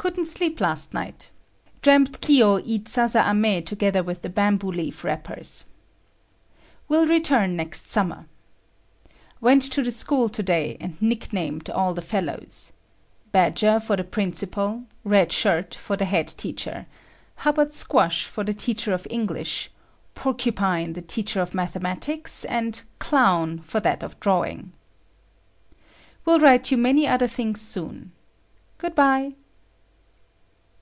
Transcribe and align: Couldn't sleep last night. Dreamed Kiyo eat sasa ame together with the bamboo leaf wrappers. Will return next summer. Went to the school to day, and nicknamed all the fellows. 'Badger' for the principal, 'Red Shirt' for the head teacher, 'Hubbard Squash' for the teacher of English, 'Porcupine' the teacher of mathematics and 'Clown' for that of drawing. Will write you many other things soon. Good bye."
Couldn't 0.00 0.26
sleep 0.26 0.60
last 0.60 0.94
night. 0.94 1.28
Dreamed 1.82 2.20
Kiyo 2.20 2.60
eat 2.64 2.86
sasa 2.88 3.24
ame 3.28 3.60
together 3.64 4.00
with 4.00 4.22
the 4.22 4.28
bamboo 4.28 4.70
leaf 4.70 5.02
wrappers. 5.02 5.64
Will 6.86 7.08
return 7.08 7.56
next 7.56 7.88
summer. 7.88 8.26
Went 9.40 9.62
to 9.64 9.82
the 9.82 9.90
school 9.90 10.28
to 10.28 10.40
day, 10.42 10.76
and 10.78 11.02
nicknamed 11.02 11.68
all 11.68 11.94
the 11.94 12.00
fellows. 12.00 12.72
'Badger' 13.32 13.80
for 13.80 13.96
the 13.96 14.04
principal, 14.04 14.84
'Red 15.02 15.32
Shirt' 15.32 15.74
for 15.74 15.96
the 15.96 16.04
head 16.04 16.28
teacher, 16.28 16.86
'Hubbard 17.38 17.72
Squash' 17.72 18.24
for 18.24 18.44
the 18.44 18.54
teacher 18.54 18.92
of 18.92 19.04
English, 19.10 19.68
'Porcupine' 20.14 20.92
the 20.92 21.02
teacher 21.02 21.40
of 21.42 21.54
mathematics 21.56 22.44
and 22.44 22.82
'Clown' 23.00 23.58
for 23.58 23.80
that 23.80 24.04
of 24.04 24.18
drawing. 24.20 24.72
Will 26.24 26.38
write 26.38 26.70
you 26.70 26.76
many 26.76 27.08
other 27.08 27.26
things 27.28 27.60
soon. 27.60 28.12
Good 28.78 28.94
bye." 28.94 29.32